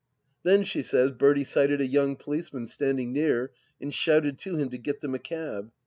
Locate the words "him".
4.55-4.69